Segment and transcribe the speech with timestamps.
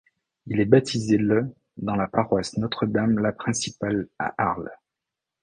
[0.47, 4.71] Il est baptisé le dans la paroisse Notre-Dame-la-Principale à Arles.